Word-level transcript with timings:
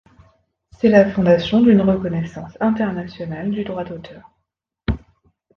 C'est 0.71 0.89
la 0.89 1.11
fondation 1.11 1.61
d'une 1.61 1.81
reconnaissance 1.81 2.57
internationale 2.59 3.51
du 3.51 3.63
droit 3.63 3.83
d'auteur. 3.83 4.31